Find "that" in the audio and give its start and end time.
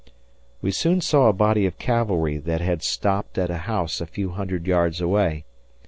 2.39-2.59